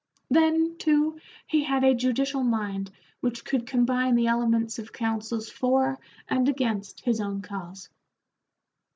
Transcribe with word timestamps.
Then, 0.31 0.77
too, 0.79 1.19
he 1.45 1.63
had 1.63 1.83
a 1.83 1.93
judicial 1.93 2.41
mind 2.41 2.89
which 3.19 3.45
could 3.45 3.67
combine 3.67 4.15
the 4.15 4.25
elements 4.25 4.79
of 4.79 4.91
counsels 4.91 5.47
for 5.47 5.99
and 6.27 6.49
against 6.49 7.01
his 7.01 7.21
own 7.21 7.43
cause. 7.43 7.87